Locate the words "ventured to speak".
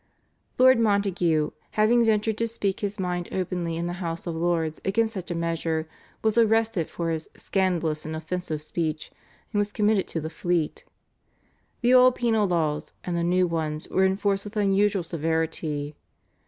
2.03-2.79